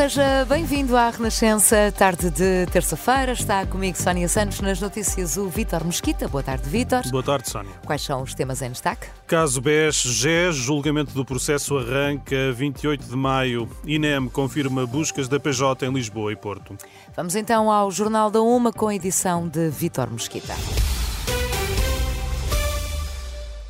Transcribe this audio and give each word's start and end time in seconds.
Seja 0.00 0.46
bem-vindo 0.46 0.96
à 0.96 1.10
Renascença, 1.10 1.92
tarde 1.94 2.30
de 2.30 2.64
terça-feira. 2.72 3.32
Está 3.32 3.66
comigo 3.66 3.98
Sónia 3.98 4.30
Santos 4.30 4.58
nas 4.62 4.80
notícias 4.80 5.36
o 5.36 5.46
Vítor 5.46 5.84
Mesquita. 5.84 6.26
Boa 6.26 6.42
tarde, 6.42 6.70
Vítor. 6.70 7.02
Boa 7.10 7.22
tarde, 7.22 7.50
Sónia. 7.50 7.70
Quais 7.84 8.00
são 8.00 8.22
os 8.22 8.32
temas 8.32 8.62
em 8.62 8.70
destaque? 8.70 9.08
Caso 9.26 9.60
BES-GES, 9.60 10.56
julgamento 10.56 11.12
do 11.12 11.22
processo 11.22 11.76
arranca 11.76 12.50
28 12.50 13.04
de 13.04 13.14
maio. 13.14 13.68
INEM 13.84 14.30
confirma 14.30 14.86
buscas 14.86 15.28
da 15.28 15.38
PJ 15.38 15.84
em 15.84 15.92
Lisboa 15.92 16.32
e 16.32 16.36
Porto. 16.36 16.78
Vamos 17.14 17.36
então 17.36 17.70
ao 17.70 17.90
Jornal 17.90 18.30
da 18.30 18.40
Uma 18.40 18.72
com 18.72 18.88
a 18.88 18.94
edição 18.94 19.46
de 19.46 19.68
Vítor 19.68 20.10
Mesquita. 20.10 20.54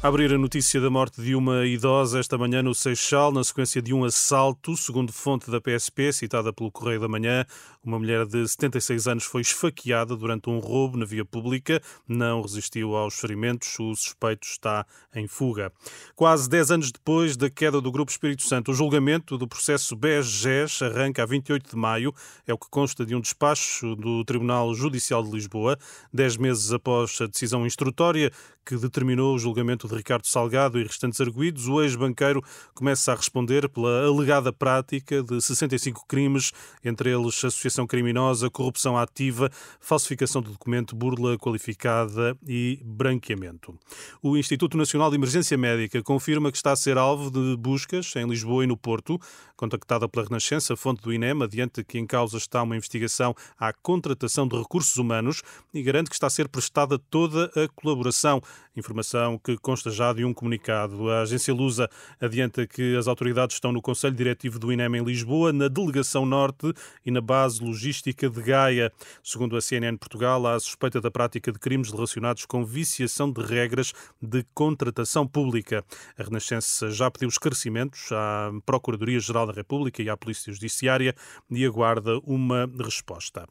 Abrir 0.02 0.32
a 0.32 0.38
notícia 0.38 0.80
da 0.80 0.88
morte 0.88 1.20
de 1.20 1.34
uma 1.34 1.66
idosa 1.66 2.18
esta 2.18 2.38
manhã 2.38 2.62
no 2.62 2.74
Seixal, 2.74 3.30
na 3.30 3.44
sequência 3.44 3.82
de 3.82 3.92
um 3.92 4.02
assalto, 4.02 4.74
segundo 4.74 5.12
fonte 5.12 5.50
da 5.50 5.60
PSP, 5.60 6.10
citada 6.10 6.54
pelo 6.54 6.70
Correio 6.72 7.00
da 7.00 7.08
Manhã. 7.08 7.44
Uma 7.84 7.98
mulher 7.98 8.24
de 8.24 8.48
76 8.48 9.06
anos 9.06 9.24
foi 9.24 9.42
esfaqueada 9.42 10.16
durante 10.16 10.48
um 10.48 10.58
roubo 10.58 10.96
na 10.96 11.04
via 11.04 11.24
pública, 11.24 11.82
não 12.08 12.40
resistiu 12.40 12.96
aos 12.96 13.18
ferimentos, 13.18 13.78
o 13.78 13.94
suspeito 13.94 14.46
está 14.46 14.86
em 15.14 15.26
fuga. 15.26 15.70
Quase 16.16 16.48
10 16.48 16.70
anos 16.70 16.92
depois 16.92 17.36
da 17.36 17.50
queda 17.50 17.78
do 17.78 17.92
Grupo 17.92 18.10
Espírito 18.10 18.42
Santo, 18.42 18.70
o 18.70 18.74
julgamento 18.74 19.36
do 19.36 19.46
processo 19.46 19.94
BES-GES 19.94 20.80
arranca 20.80 21.22
a 21.22 21.26
28 21.26 21.70
de 21.70 21.76
maio, 21.76 22.14
é 22.46 22.54
o 22.54 22.58
que 22.58 22.70
consta 22.70 23.04
de 23.04 23.14
um 23.14 23.20
despacho 23.20 23.94
do 23.96 24.24
Tribunal 24.24 24.74
Judicial 24.74 25.22
de 25.22 25.30
Lisboa, 25.30 25.78
10 26.12 26.38
meses 26.38 26.72
após 26.72 27.20
a 27.20 27.26
decisão 27.26 27.66
instrutória 27.66 28.32
que 28.70 28.76
determinou 28.76 29.34
o 29.34 29.38
julgamento 29.38 29.88
de 29.88 29.96
Ricardo 29.96 30.28
Salgado 30.28 30.78
e 30.78 30.84
restantes 30.84 31.20
arguídos, 31.20 31.66
o 31.66 31.82
ex-banqueiro 31.82 32.40
começa 32.72 33.10
a 33.10 33.16
responder 33.16 33.68
pela 33.68 34.06
alegada 34.06 34.52
prática 34.52 35.24
de 35.24 35.40
65 35.40 36.06
crimes, 36.06 36.52
entre 36.84 37.10
eles 37.10 37.44
associação 37.44 37.84
criminosa, 37.84 38.48
corrupção 38.48 38.96
ativa, 38.96 39.50
falsificação 39.80 40.40
de 40.40 40.52
documento, 40.52 40.94
burla 40.94 41.36
qualificada 41.36 42.38
e 42.46 42.78
branqueamento. 42.84 43.76
O 44.22 44.36
Instituto 44.36 44.76
Nacional 44.76 45.10
de 45.10 45.16
Emergência 45.16 45.58
Médica 45.58 46.00
confirma 46.00 46.52
que 46.52 46.56
está 46.56 46.70
a 46.70 46.76
ser 46.76 46.96
alvo 46.96 47.28
de 47.28 47.56
buscas 47.56 48.14
em 48.14 48.28
Lisboa 48.28 48.62
e 48.62 48.68
no 48.68 48.76
Porto, 48.76 49.18
contactada 49.56 50.08
pela 50.08 50.24
Renascença, 50.26 50.76
fonte 50.76 51.02
do 51.02 51.12
INEM, 51.12 51.42
adiante 51.42 51.82
que 51.82 51.98
em 51.98 52.06
causa 52.06 52.38
está 52.38 52.62
uma 52.62 52.76
investigação 52.76 53.34
à 53.58 53.72
contratação 53.72 54.46
de 54.46 54.56
recursos 54.56 54.96
humanos 54.96 55.42
e 55.74 55.82
garante 55.82 56.08
que 56.08 56.14
está 56.14 56.28
a 56.28 56.30
ser 56.30 56.48
prestada 56.48 56.98
toda 56.98 57.50
a 57.56 57.68
colaboração. 57.74 58.40
Informação 58.76 59.38
que 59.38 59.56
consta 59.58 59.90
já 59.90 60.12
de 60.12 60.24
um 60.24 60.32
comunicado. 60.32 61.10
A 61.10 61.22
agência 61.22 61.52
Lusa 61.52 61.88
adianta 62.20 62.66
que 62.66 62.96
as 62.96 63.08
autoridades 63.08 63.56
estão 63.56 63.72
no 63.72 63.82
Conselho 63.82 64.14
Diretivo 64.14 64.58
do 64.58 64.72
INEM 64.72 64.96
em 64.96 65.04
Lisboa, 65.04 65.52
na 65.52 65.68
Delegação 65.68 66.24
Norte 66.24 66.72
e 67.04 67.10
na 67.10 67.20
Base 67.20 67.62
Logística 67.62 68.28
de 68.28 68.42
Gaia. 68.42 68.92
Segundo 69.22 69.56
a 69.56 69.60
CNN 69.60 69.96
Portugal, 69.96 70.46
há 70.46 70.58
suspeita 70.58 71.00
da 71.00 71.10
prática 71.10 71.52
de 71.52 71.58
crimes 71.58 71.90
relacionados 71.90 72.46
com 72.46 72.64
viciação 72.64 73.30
de 73.30 73.42
regras 73.42 73.92
de 74.20 74.44
contratação 74.54 75.26
pública. 75.26 75.84
A 76.18 76.22
Renascença 76.22 76.90
já 76.90 77.10
pediu 77.10 77.28
esclarecimentos 77.28 78.10
à 78.12 78.50
Procuradoria-Geral 78.64 79.46
da 79.46 79.52
República 79.52 80.02
e 80.02 80.08
à 80.08 80.16
Polícia 80.16 80.52
Judiciária 80.52 81.14
e 81.50 81.64
aguarda 81.64 82.18
uma 82.24 82.70
resposta. 82.82 83.46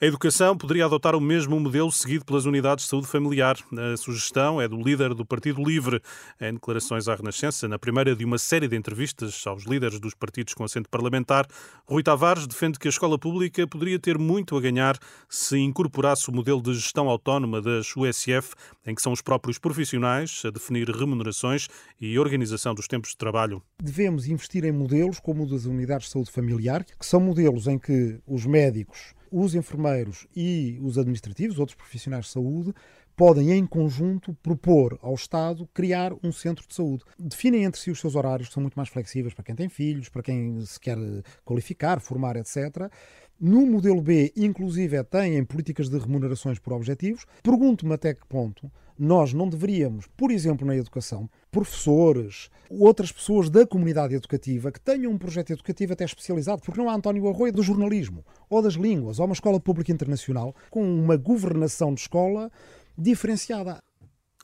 A 0.00 0.04
educação 0.04 0.56
poderia 0.56 0.84
adotar 0.84 1.14
o 1.14 1.20
mesmo 1.20 1.58
modelo 1.58 1.90
seguido 1.90 2.24
pelas 2.24 2.44
unidades 2.44 2.84
de 2.84 2.90
saúde 2.90 3.06
familiar. 3.06 3.56
A 3.76 3.96
sugestão 3.96 4.43
é 4.60 4.68
do 4.68 4.76
líder 4.76 5.14
do 5.14 5.24
Partido 5.24 5.62
Livre. 5.62 6.00
Em 6.40 6.52
declarações 6.52 7.08
à 7.08 7.14
Renascença, 7.14 7.66
na 7.66 7.78
primeira 7.78 8.14
de 8.14 8.24
uma 8.24 8.36
série 8.36 8.68
de 8.68 8.76
entrevistas 8.76 9.42
aos 9.46 9.64
líderes 9.64 9.98
dos 9.98 10.14
partidos 10.14 10.52
com 10.52 10.64
assento 10.64 10.88
parlamentar, 10.90 11.46
Rui 11.86 12.02
Tavares 12.02 12.46
defende 12.46 12.78
que 12.78 12.86
a 12.86 12.90
escola 12.90 13.18
pública 13.18 13.66
poderia 13.66 13.98
ter 13.98 14.18
muito 14.18 14.56
a 14.56 14.60
ganhar 14.60 14.98
se 15.28 15.58
incorporasse 15.58 16.28
o 16.28 16.32
modelo 16.32 16.62
de 16.62 16.74
gestão 16.74 17.08
autónoma 17.08 17.62
das 17.62 17.96
USF, 17.96 18.54
em 18.86 18.94
que 18.94 19.00
são 19.02 19.12
os 19.12 19.22
próprios 19.22 19.58
profissionais 19.58 20.42
a 20.44 20.50
definir 20.50 20.88
remunerações 20.90 21.68
e 22.00 22.18
organização 22.18 22.74
dos 22.74 22.86
tempos 22.86 23.10
de 23.10 23.16
trabalho. 23.16 23.62
Devemos 23.82 24.28
investir 24.28 24.64
em 24.64 24.72
modelos 24.72 25.18
como 25.20 25.44
o 25.44 25.48
das 25.48 25.64
unidades 25.64 26.06
de 26.06 26.12
saúde 26.12 26.30
familiar, 26.30 26.84
que 26.84 27.06
são 27.06 27.20
modelos 27.20 27.66
em 27.66 27.78
que 27.78 28.20
os 28.26 28.44
médicos, 28.44 29.14
os 29.30 29.54
enfermeiros 29.54 30.26
e 30.36 30.78
os 30.80 30.96
administrativos, 30.96 31.58
outros 31.58 31.76
profissionais 31.76 32.26
de 32.26 32.30
saúde, 32.30 32.72
podem, 33.16 33.52
em 33.52 33.66
conjunto, 33.66 34.34
propor 34.42 34.98
ao 35.02 35.14
Estado 35.14 35.68
criar 35.72 36.12
um 36.22 36.32
centro 36.32 36.66
de 36.66 36.74
saúde. 36.74 37.04
Definem 37.18 37.64
entre 37.64 37.80
si 37.80 37.90
os 37.90 38.00
seus 38.00 38.14
horários, 38.14 38.48
que 38.48 38.54
são 38.54 38.62
muito 38.62 38.74
mais 38.74 38.88
flexíveis 38.88 39.34
para 39.34 39.44
quem 39.44 39.54
tem 39.54 39.68
filhos, 39.68 40.08
para 40.08 40.22
quem 40.22 40.60
se 40.64 40.78
quer 40.78 40.98
qualificar, 41.44 42.00
formar, 42.00 42.36
etc. 42.36 42.90
No 43.40 43.66
modelo 43.66 44.00
B, 44.00 44.32
inclusive, 44.36 45.02
têm 45.04 45.44
políticas 45.44 45.88
de 45.88 45.98
remunerações 45.98 46.58
por 46.58 46.72
objetivos. 46.72 47.26
Pergunto-me 47.42 47.94
até 47.94 48.14
que 48.14 48.26
ponto 48.26 48.70
nós 48.96 49.32
não 49.32 49.48
deveríamos, 49.48 50.06
por 50.16 50.30
exemplo, 50.30 50.64
na 50.64 50.76
educação, 50.76 51.28
professores, 51.50 52.48
outras 52.70 53.10
pessoas 53.10 53.50
da 53.50 53.66
comunidade 53.66 54.14
educativa 54.14 54.70
que 54.70 54.80
tenham 54.80 55.10
um 55.10 55.18
projeto 55.18 55.52
educativo 55.52 55.92
até 55.92 56.04
especializado, 56.04 56.62
porque 56.62 56.80
não 56.80 56.88
há 56.88 56.94
António 56.94 57.28
Arroio 57.28 57.52
do 57.52 57.62
jornalismo, 57.62 58.24
ou 58.48 58.62
das 58.62 58.74
línguas, 58.74 59.18
ou 59.18 59.26
uma 59.26 59.32
escola 59.32 59.58
pública 59.58 59.90
internacional, 59.90 60.54
com 60.70 60.82
uma 60.82 61.16
governação 61.16 61.92
de 61.92 62.02
escola 62.02 62.52
diferenciada. 62.96 63.82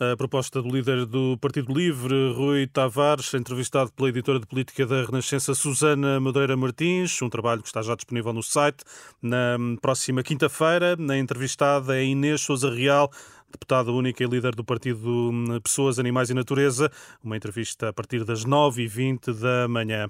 A 0.02 0.16
proposta 0.16 0.62
do 0.62 0.68
líder 0.70 1.04
do 1.04 1.36
Partido 1.36 1.74
Livre, 1.74 2.32
Rui 2.32 2.66
Tavares, 2.66 3.34
entrevistado 3.34 3.92
pela 3.92 4.08
editora 4.08 4.40
de 4.40 4.46
política 4.46 4.86
da 4.86 5.04
Renascença, 5.04 5.54
Susana 5.54 6.18
Madeira 6.18 6.56
Martins, 6.56 7.20
um 7.20 7.28
trabalho 7.28 7.60
que 7.60 7.68
está 7.68 7.82
já 7.82 7.94
disponível 7.94 8.32
no 8.32 8.42
site. 8.42 8.82
Na 9.20 9.58
próxima 9.82 10.22
quinta-feira, 10.22 10.96
na 10.96 11.18
entrevistada 11.18 11.98
é 11.98 12.02
Inês 12.02 12.40
Souza 12.40 12.70
Real, 12.70 13.12
deputada 13.52 13.92
única 13.92 14.24
e 14.24 14.26
líder 14.26 14.54
do 14.54 14.64
Partido 14.64 15.34
Pessoas, 15.62 15.98
Animais 15.98 16.30
e 16.30 16.34
Natureza. 16.34 16.90
Uma 17.22 17.36
entrevista 17.36 17.90
a 17.90 17.92
partir 17.92 18.24
das 18.24 18.42
9h20 18.46 19.34
da 19.38 19.68
manhã. 19.68 20.08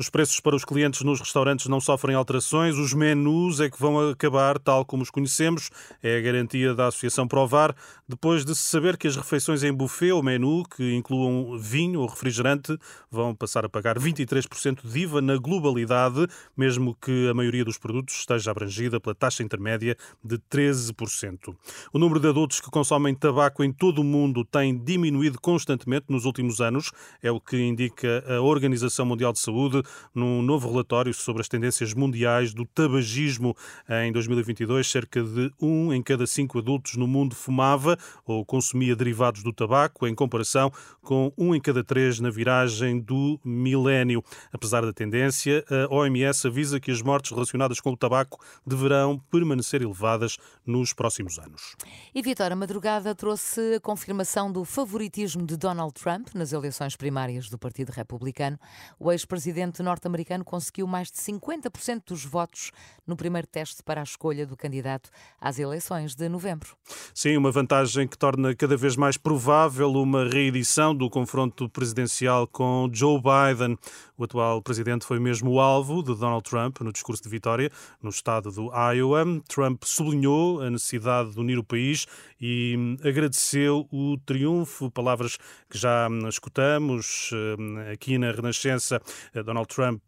Os 0.00 0.08
preços 0.08 0.40
para 0.40 0.56
os 0.56 0.64
clientes 0.64 1.02
nos 1.02 1.20
restaurantes 1.20 1.66
não 1.66 1.78
sofrem 1.78 2.16
alterações, 2.16 2.78
os 2.78 2.94
menus 2.94 3.60
é 3.60 3.68
que 3.68 3.78
vão 3.78 4.08
acabar 4.08 4.58
tal 4.58 4.82
como 4.82 5.02
os 5.02 5.10
conhecemos, 5.10 5.68
é 6.02 6.16
a 6.16 6.20
garantia 6.22 6.74
da 6.74 6.86
Associação 6.86 7.28
Provar, 7.28 7.76
depois 8.08 8.42
de 8.42 8.54
se 8.54 8.62
saber 8.62 8.96
que 8.96 9.06
as 9.06 9.14
refeições 9.14 9.62
em 9.62 9.70
buffet 9.70 10.10
ou 10.10 10.22
menu, 10.22 10.64
que 10.64 10.94
incluam 10.94 11.58
vinho 11.58 12.00
ou 12.00 12.06
refrigerante, 12.06 12.78
vão 13.10 13.34
passar 13.34 13.66
a 13.66 13.68
pagar 13.68 13.98
23% 13.98 14.90
de 14.90 15.00
IVA 15.00 15.20
na 15.20 15.36
globalidade, 15.36 16.26
mesmo 16.56 16.96
que 16.98 17.28
a 17.28 17.34
maioria 17.34 17.62
dos 17.64 17.76
produtos 17.76 18.14
esteja 18.14 18.52
abrangida 18.52 18.98
pela 18.98 19.14
taxa 19.14 19.42
intermédia 19.42 19.98
de 20.24 20.38
13%. 20.38 21.54
O 21.92 21.98
número 21.98 22.18
de 22.18 22.26
adultos 22.26 22.58
que 22.58 22.70
consomem 22.70 23.14
tabaco 23.14 23.62
em 23.62 23.70
todo 23.70 23.98
o 23.98 24.04
mundo 24.04 24.46
tem 24.46 24.82
diminuído 24.82 25.38
constantemente 25.38 26.06
nos 26.08 26.24
últimos 26.24 26.58
anos, 26.58 26.90
é 27.22 27.30
o 27.30 27.38
que 27.38 27.60
indica 27.60 28.24
a 28.26 28.40
Organização 28.40 29.04
Mundial 29.04 29.34
de 29.34 29.40
Saúde 29.40 29.82
num 30.14 30.42
novo 30.42 30.68
relatório 30.70 31.12
sobre 31.14 31.40
as 31.42 31.48
tendências 31.48 31.94
mundiais 31.94 32.52
do 32.52 32.64
tabagismo. 32.66 33.56
Em 33.88 34.12
2022, 34.12 34.86
cerca 34.86 35.22
de 35.22 35.52
um 35.60 35.92
em 35.92 36.02
cada 36.02 36.26
cinco 36.26 36.58
adultos 36.58 36.96
no 36.96 37.06
mundo 37.06 37.34
fumava 37.34 37.98
ou 38.24 38.44
consumia 38.44 38.96
derivados 38.96 39.42
do 39.42 39.52
tabaco, 39.52 40.06
em 40.06 40.14
comparação 40.14 40.72
com 41.02 41.32
um 41.36 41.54
em 41.54 41.60
cada 41.60 41.82
três 41.82 42.20
na 42.20 42.30
viragem 42.30 43.00
do 43.00 43.40
milénio. 43.44 44.22
Apesar 44.52 44.82
da 44.82 44.92
tendência, 44.92 45.64
a 45.68 45.92
OMS 45.94 46.46
avisa 46.46 46.80
que 46.80 46.90
as 46.90 47.02
mortes 47.02 47.30
relacionadas 47.30 47.80
com 47.80 47.90
o 47.90 47.96
tabaco 47.96 48.38
deverão 48.66 49.18
permanecer 49.30 49.82
elevadas 49.82 50.36
nos 50.66 50.92
próximos 50.92 51.38
anos. 51.38 51.74
E 52.14 52.22
Vitória 52.22 52.56
Madrugada 52.56 53.14
trouxe 53.14 53.74
a 53.74 53.80
confirmação 53.80 54.50
do 54.52 54.64
favoritismo 54.64 55.44
de 55.46 55.56
Donald 55.56 55.92
Trump 55.94 56.28
nas 56.34 56.52
eleições 56.52 56.96
primárias 56.96 57.48
do 57.48 57.58
Partido 57.58 57.90
Republicano. 57.90 58.58
O 58.98 59.10
ex-presidente 59.10 59.79
norte-americano 59.82 60.44
conseguiu 60.44 60.86
mais 60.86 61.10
de 61.10 61.18
50% 61.18 62.02
dos 62.08 62.24
votos 62.24 62.70
no 63.06 63.16
primeiro 63.16 63.46
teste 63.46 63.82
para 63.82 64.00
a 64.00 64.04
escolha 64.04 64.46
do 64.46 64.56
candidato 64.56 65.10
às 65.40 65.58
eleições 65.58 66.14
de 66.14 66.28
novembro. 66.28 66.76
Sim, 67.14 67.36
uma 67.36 67.50
vantagem 67.50 68.06
que 68.06 68.16
torna 68.16 68.54
cada 68.54 68.76
vez 68.76 68.96
mais 68.96 69.16
provável 69.16 69.90
uma 69.92 70.28
reedição 70.28 70.94
do 70.94 71.10
confronto 71.10 71.68
presidencial 71.68 72.46
com 72.46 72.88
Joe 72.92 73.20
Biden. 73.20 73.76
O 74.16 74.24
atual 74.24 74.60
presidente 74.62 75.06
foi 75.06 75.18
mesmo 75.18 75.50
o 75.52 75.60
alvo 75.60 76.02
de 76.02 76.14
Donald 76.14 76.42
Trump 76.42 76.80
no 76.80 76.92
discurso 76.92 77.22
de 77.22 77.28
vitória 77.28 77.70
no 78.02 78.10
estado 78.10 78.50
do 78.50 78.70
Iowa. 78.92 79.24
Trump 79.48 79.82
sublinhou 79.84 80.60
a 80.60 80.70
necessidade 80.70 81.32
de 81.32 81.40
unir 81.40 81.58
o 81.58 81.64
país 81.64 82.06
e 82.40 82.76
hum, 82.76 82.96
agradeceu 83.02 83.88
o 83.90 84.18
triunfo, 84.24 84.90
palavras 84.90 85.38
que 85.68 85.78
já 85.78 86.08
hum, 86.08 86.28
escutamos 86.28 87.30
hum, 87.32 87.76
aqui 87.92 88.18
na 88.18 88.30
Renascença. 88.30 89.00
Donald 89.44 89.59
Donald 89.60 89.68
Trump, 89.68 90.02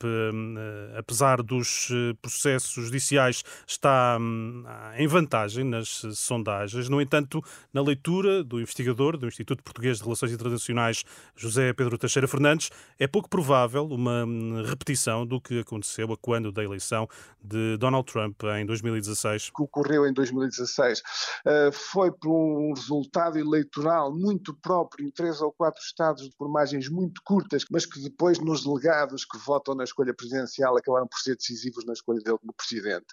apesar 0.96 1.42
dos 1.42 1.88
processos 2.20 2.72
judiciais, 2.72 3.42
está 3.66 4.16
hum, 4.20 4.64
em 4.96 5.06
vantagem 5.06 5.64
nas 5.64 6.02
sondagens. 6.14 6.88
No 6.88 7.00
entanto, 7.00 7.42
na 7.72 7.82
leitura 7.82 8.42
do 8.42 8.60
investigador 8.60 9.16
do 9.16 9.26
Instituto 9.26 9.62
Português 9.62 9.98
de 9.98 10.04
Relações 10.04 10.32
Internacionais, 10.32 11.04
José 11.36 11.72
Pedro 11.72 11.98
Teixeira 11.98 12.28
Fernandes, 12.28 12.70
é 12.98 13.06
pouco 13.06 13.28
provável 13.28 13.86
uma 13.86 14.24
hum, 14.24 14.62
repetição 14.64 15.26
do 15.26 15.40
que 15.40 15.60
aconteceu 15.60 16.10
a 16.12 16.16
quando 16.16 16.50
da 16.50 16.62
eleição 16.62 17.08
de 17.42 17.76
Donald 17.76 18.10
Trump 18.10 18.42
em 18.58 18.64
2016. 18.64 19.48
O 19.48 19.56
que 19.56 19.62
ocorreu 19.62 20.06
em 20.06 20.12
2016 20.12 21.02
eh, 21.44 21.70
foi 21.72 22.10
por 22.12 22.30
um 22.30 22.72
resultado 22.72 23.38
eleitoral 23.38 24.12
muito 24.12 24.54
próprio 24.54 25.06
em 25.06 25.10
três 25.10 25.40
ou 25.40 25.52
quatro 25.52 25.80
estados 25.82 26.28
por 26.38 26.48
margens 26.48 26.88
muito 26.88 27.20
curtas, 27.24 27.64
mas 27.70 27.84
que 27.84 28.00
depois 28.00 28.38
nos 28.38 28.64
delegados 28.64 29.24
que 29.24 29.41
votam 29.44 29.74
na 29.74 29.84
escolha 29.84 30.14
presidencial 30.14 30.76
acabaram 30.76 31.06
por 31.06 31.18
ser 31.18 31.36
decisivos 31.36 31.84
na 31.84 31.92
escolha 31.92 32.20
dele 32.20 32.38
como 32.38 32.52
presidente. 32.52 33.06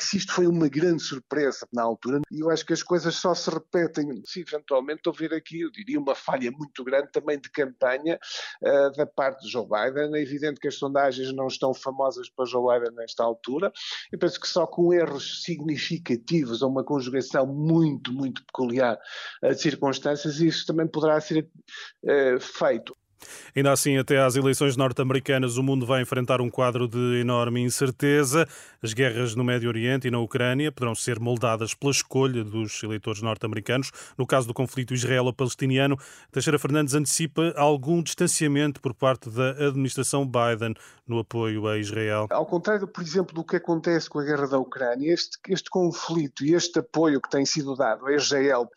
Se 0.00 0.16
isto 0.16 0.32
foi 0.32 0.46
uma 0.46 0.68
grande 0.68 1.02
surpresa 1.02 1.66
na 1.72 1.82
altura, 1.82 2.20
e 2.30 2.40
eu 2.40 2.50
acho 2.50 2.64
que 2.64 2.72
as 2.72 2.82
coisas 2.82 3.14
só 3.16 3.34
se 3.34 3.50
repetem 3.50 4.22
se 4.24 4.40
eventualmente 4.40 5.08
houver 5.08 5.32
aqui, 5.34 5.60
eu 5.62 5.70
diria, 5.70 5.98
uma 5.98 6.14
falha 6.14 6.50
muito 6.50 6.84
grande 6.84 7.10
também 7.10 7.38
de 7.38 7.50
campanha 7.50 8.18
uh, 8.62 8.92
da 8.96 9.06
parte 9.06 9.42
de 9.42 9.50
Joe 9.50 9.66
Biden. 9.66 10.14
É 10.14 10.22
evidente 10.22 10.60
que 10.60 10.68
as 10.68 10.76
sondagens 10.76 11.32
não 11.34 11.46
estão 11.46 11.74
famosas 11.74 12.28
para 12.30 12.44
Joe 12.44 12.78
Biden 12.78 12.94
nesta 12.96 13.24
altura. 13.24 13.72
Eu 14.12 14.18
penso 14.18 14.40
que 14.40 14.48
só 14.48 14.66
com 14.66 14.92
erros 14.92 15.42
significativos 15.42 16.62
ou 16.62 16.70
uma 16.70 16.84
conjugação 16.84 17.46
muito, 17.46 18.12
muito 18.12 18.44
peculiar 18.46 18.98
de 19.42 19.60
circunstâncias, 19.60 20.40
isso 20.40 20.66
também 20.66 20.86
poderá 20.86 21.20
ser 21.20 21.48
uh, 22.04 22.40
feito. 22.40 22.96
Ainda 23.54 23.72
assim, 23.72 23.96
até 23.96 24.18
às 24.18 24.36
eleições 24.36 24.76
norte-americanas, 24.76 25.56
o 25.56 25.62
mundo 25.62 25.86
vai 25.86 26.02
enfrentar 26.02 26.40
um 26.40 26.50
quadro 26.50 26.86
de 26.86 27.20
enorme 27.20 27.60
incerteza. 27.60 28.46
As 28.82 28.92
guerras 28.92 29.34
no 29.34 29.44
Médio 29.44 29.68
Oriente 29.68 30.08
e 30.08 30.10
na 30.10 30.18
Ucrânia 30.18 30.70
poderão 30.70 30.94
ser 30.94 31.18
moldadas 31.18 31.74
pela 31.74 31.92
escolha 31.92 32.44
dos 32.44 32.82
eleitores 32.82 33.22
norte-americanos. 33.22 33.90
No 34.16 34.26
caso 34.26 34.46
do 34.46 34.54
conflito 34.54 34.94
israelo-palestiniano, 34.94 35.96
Teixeira 36.30 36.58
Fernandes 36.58 36.94
antecipa 36.94 37.52
algum 37.56 38.02
distanciamento 38.02 38.80
por 38.80 38.94
parte 38.94 39.28
da 39.30 39.50
administração 39.50 40.26
Biden 40.26 40.74
no 41.06 41.18
apoio 41.18 41.66
a 41.66 41.78
Israel. 41.78 42.26
Ao 42.30 42.44
contrário, 42.44 42.86
por 42.86 43.02
exemplo, 43.02 43.34
do 43.34 43.42
que 43.42 43.56
acontece 43.56 44.08
com 44.10 44.18
a 44.18 44.24
guerra 44.24 44.46
da 44.46 44.58
Ucrânia, 44.58 45.12
este, 45.12 45.38
este 45.48 45.70
conflito 45.70 46.44
e 46.44 46.54
este 46.54 46.80
apoio 46.80 47.20
que 47.20 47.30
tem 47.30 47.46
sido 47.46 47.74
dado 47.74 48.06
a 48.06 48.14
Israel, 48.14 48.68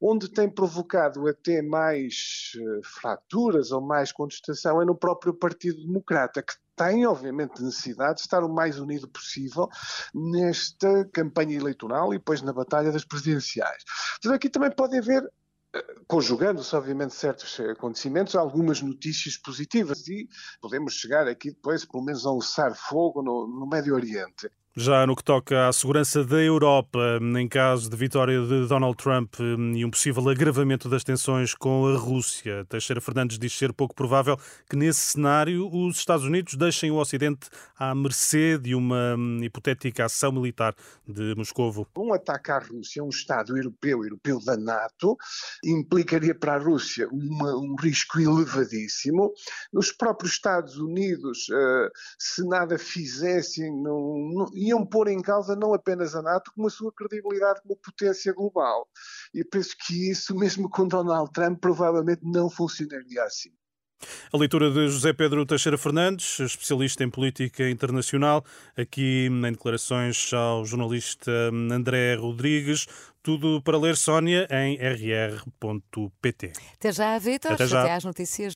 onde 0.00 0.28
tem 0.28 0.48
provocado 0.48 1.26
até 1.26 1.60
mais 1.60 2.52
uh, 2.56 2.80
fraturas 2.84 3.72
ou 3.72 3.80
mais 3.90 4.12
contestação 4.12 4.80
é 4.80 4.84
no 4.84 4.94
próprio 4.94 5.34
Partido 5.34 5.84
Democrata, 5.84 6.42
que 6.42 6.54
tem, 6.76 7.04
obviamente, 7.06 7.60
necessidade 7.60 8.16
de 8.16 8.20
estar 8.20 8.44
o 8.44 8.48
mais 8.48 8.78
unido 8.78 9.08
possível 9.08 9.68
nesta 10.14 11.04
campanha 11.12 11.56
eleitoral 11.56 12.14
e 12.14 12.18
depois 12.18 12.40
na 12.40 12.52
batalha 12.52 12.92
das 12.92 13.04
presidenciais. 13.04 13.82
Então 14.18 14.32
aqui 14.32 14.48
também 14.48 14.70
pode 14.70 14.96
haver 14.96 15.28
eh, 15.74 15.84
conjugando-se, 16.06 16.74
obviamente, 16.76 17.14
certos 17.14 17.58
acontecimentos, 17.58 18.36
algumas 18.36 18.80
notícias 18.80 19.36
positivas 19.36 20.06
e 20.06 20.28
podemos 20.60 20.94
chegar 20.94 21.26
aqui 21.26 21.50
depois, 21.50 21.84
pelo 21.84 22.04
menos, 22.04 22.24
a 22.24 22.32
um 22.32 22.40
cessar-fogo 22.40 23.22
no, 23.22 23.48
no 23.48 23.66
Médio 23.66 23.94
Oriente. 23.94 24.48
Já 24.76 25.04
no 25.04 25.16
que 25.16 25.24
toca 25.24 25.66
à 25.66 25.72
segurança 25.72 26.22
da 26.24 26.40
Europa, 26.40 27.18
em 27.20 27.48
caso 27.48 27.90
de 27.90 27.96
vitória 27.96 28.40
de 28.40 28.68
Donald 28.68 28.96
Trump 28.96 29.34
hum, 29.40 29.72
e 29.74 29.84
um 29.84 29.90
possível 29.90 30.28
agravamento 30.28 30.88
das 30.88 31.02
tensões 31.02 31.54
com 31.56 31.88
a 31.88 31.98
Rússia, 31.98 32.64
Teixeira 32.68 33.00
Fernandes 33.00 33.36
diz 33.36 33.52
ser 33.52 33.72
pouco 33.72 33.96
provável 33.96 34.36
que 34.68 34.76
nesse 34.76 35.00
cenário 35.00 35.68
os 35.72 35.96
Estados 35.96 36.24
Unidos 36.24 36.54
deixem 36.54 36.88
o 36.92 36.98
Ocidente 36.98 37.48
à 37.76 37.92
mercê 37.96 38.56
de 38.58 38.76
uma 38.76 39.16
hum, 39.18 39.40
hipotética 39.42 40.04
ação 40.04 40.30
militar 40.30 40.72
de 41.04 41.34
Moscovo. 41.34 41.88
Um 41.98 42.14
ataque 42.14 42.52
à 42.52 42.60
Rússia, 42.60 43.02
um 43.02 43.08
Estado 43.08 43.56
europeu, 43.56 44.04
europeu 44.04 44.38
da 44.44 44.56
NATO, 44.56 45.18
implicaria 45.64 46.34
para 46.34 46.54
a 46.54 46.58
Rússia 46.58 47.08
uma, 47.10 47.56
um 47.56 47.74
risco 47.74 48.20
elevadíssimo. 48.20 49.32
Os 49.72 49.90
próprios 49.90 50.34
Estados 50.34 50.76
Unidos, 50.76 51.48
uh, 51.48 51.90
se 52.16 52.46
nada 52.46 52.78
fizessem, 52.78 53.68
não 53.82 54.46
iam 54.68 54.84
pôr 54.84 55.08
em 55.08 55.22
causa 55.22 55.56
não 55.56 55.72
apenas 55.72 56.14
a 56.14 56.22
NATO, 56.22 56.52
como 56.54 56.66
a 56.66 56.70
sua 56.70 56.92
credibilidade 56.92 57.60
como 57.62 57.76
potência 57.76 58.32
global. 58.32 58.86
E 59.34 59.44
penso 59.44 59.74
que 59.86 60.10
isso, 60.10 60.34
mesmo 60.34 60.68
com 60.68 60.86
Donald 60.86 61.30
Trump, 61.32 61.60
provavelmente 61.60 62.20
não 62.22 62.50
funcionaria 62.50 63.24
assim. 63.24 63.50
A 64.32 64.36
leitura 64.38 64.70
de 64.70 64.88
José 64.88 65.12
Pedro 65.12 65.44
Teixeira 65.44 65.76
Fernandes, 65.76 66.40
especialista 66.40 67.04
em 67.04 67.10
política 67.10 67.68
internacional, 67.68 68.44
aqui 68.76 69.26
em 69.30 69.40
declarações 69.42 70.32
ao 70.32 70.64
jornalista 70.64 71.30
André 71.70 72.14
Rodrigues. 72.14 72.86
Tudo 73.22 73.60
para 73.60 73.76
ler, 73.76 73.98
Sónia, 73.98 74.48
em 74.50 74.76
rr.pt. 74.76 76.52
Até 76.72 76.90
já, 76.90 77.18
Vitor. 77.18 77.52
Até, 77.52 77.66
já. 77.66 77.82
Até 77.82 77.92
às 77.92 78.04
notícias. 78.04 78.48